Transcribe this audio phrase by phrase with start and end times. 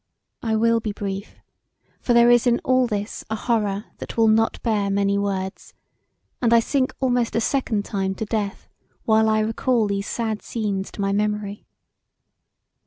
[0.41, 1.35] I will be brief
[1.99, 5.75] for there is in all this a horror that will not bear many words,
[6.41, 8.67] and I sink almost a second time to death
[9.03, 11.67] while I recall these sad scenes to my memory.